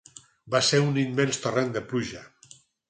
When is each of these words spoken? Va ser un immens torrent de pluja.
Va 0.55 0.61
ser 0.69 0.79
un 0.87 0.97
immens 1.03 1.41
torrent 1.45 1.71
de 1.77 1.87
pluja. 1.95 2.29